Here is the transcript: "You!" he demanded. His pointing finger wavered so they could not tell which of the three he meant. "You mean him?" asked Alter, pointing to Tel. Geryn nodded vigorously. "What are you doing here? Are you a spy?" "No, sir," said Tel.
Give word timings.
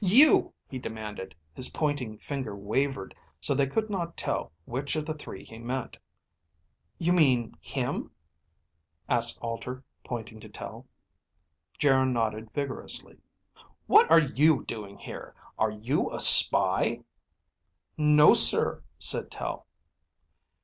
"You!" 0.03 0.51
he 0.67 0.79
demanded. 0.79 1.35
His 1.53 1.69
pointing 1.69 2.17
finger 2.17 2.55
wavered 2.55 3.13
so 3.39 3.53
they 3.53 3.67
could 3.67 3.87
not 3.87 4.17
tell 4.17 4.51
which 4.65 4.95
of 4.95 5.05
the 5.05 5.13
three 5.13 5.45
he 5.45 5.59
meant. 5.59 5.95
"You 6.97 7.13
mean 7.13 7.53
him?" 7.61 8.09
asked 9.07 9.37
Alter, 9.43 9.83
pointing 10.03 10.39
to 10.39 10.49
Tel. 10.49 10.87
Geryn 11.77 12.13
nodded 12.13 12.49
vigorously. 12.51 13.19
"What 13.85 14.09
are 14.09 14.19
you 14.41 14.63
doing 14.65 14.97
here? 14.97 15.35
Are 15.59 15.69
you 15.69 16.11
a 16.11 16.19
spy?" 16.19 17.01
"No, 17.95 18.33
sir," 18.33 18.81
said 18.97 19.29
Tel. 19.29 19.67